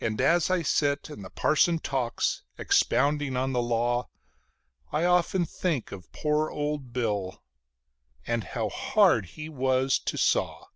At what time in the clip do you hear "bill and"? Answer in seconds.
6.92-8.44